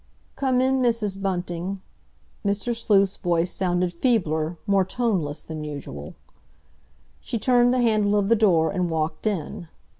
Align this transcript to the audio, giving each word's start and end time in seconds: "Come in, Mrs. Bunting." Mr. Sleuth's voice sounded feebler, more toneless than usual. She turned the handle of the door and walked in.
"Come 0.35 0.61
in, 0.61 0.81
Mrs. 0.81 1.21
Bunting." 1.21 1.79
Mr. 2.43 2.75
Sleuth's 2.75 3.17
voice 3.17 3.51
sounded 3.53 3.93
feebler, 3.93 4.57
more 4.65 4.83
toneless 4.83 5.43
than 5.43 5.63
usual. 5.63 6.15
She 7.19 7.37
turned 7.37 7.71
the 7.71 7.81
handle 7.83 8.17
of 8.17 8.27
the 8.27 8.35
door 8.35 8.71
and 8.71 8.89
walked 8.89 9.27
in. 9.27 9.67